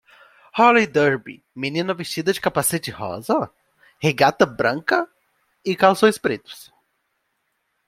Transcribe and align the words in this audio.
Roller 0.59 0.87
derby 0.93 1.43
menina 1.55 1.93
vestida 1.93 2.33
de 2.33 2.41
capacete 2.41 2.89
rosa? 2.91 3.51
regata 4.01 4.47
branca? 4.47 5.07
e 5.63 5.75
calções 5.75 6.17
pretos. 6.17 6.73